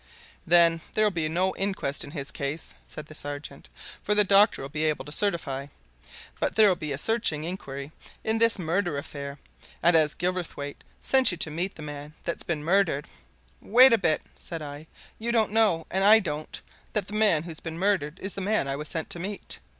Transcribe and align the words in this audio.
"Then 0.47 0.81
there'll 0.95 1.11
be 1.11 1.29
no 1.29 1.55
inquest 1.57 2.03
in 2.03 2.09
his 2.09 2.31
case," 2.31 2.73
said 2.87 3.05
the 3.05 3.13
sergeant, 3.13 3.69
"for 4.01 4.15
the 4.15 4.23
doctor'll 4.23 4.67
be 4.67 4.85
able 4.85 5.05
to 5.05 5.11
certify. 5.11 5.67
But 6.39 6.55
there'll 6.55 6.75
be 6.75 6.91
a 6.91 6.97
searching 6.97 7.43
inquiry 7.43 7.91
in 8.23 8.39
this 8.39 8.57
murder 8.57 8.97
affair, 8.97 9.37
and 9.83 9.95
as 9.95 10.15
Gilverthwaite 10.15 10.83
sent 10.99 11.29
you 11.31 11.37
to 11.37 11.51
meet 11.51 11.75
the 11.75 11.83
man 11.83 12.15
that's 12.23 12.41
been 12.41 12.63
murdered" 12.63 13.07
"Wait 13.61 13.93
a 13.93 13.97
bit!" 13.99 14.23
said 14.39 14.63
I. 14.63 14.87
"You 15.19 15.31
don't 15.31 15.51
know, 15.51 15.85
and 15.91 16.03
I 16.03 16.17
don't, 16.17 16.59
that 16.93 17.05
the 17.07 17.13
man 17.13 17.43
who's 17.43 17.59
been 17.59 17.77
murdered 17.77 18.17
is 18.21 18.33
the 18.33 18.41
man 18.41 18.67
I 18.67 18.77
was 18.77 18.87
sent 18.89 19.11
to 19.11 19.19
meet. 19.19 19.59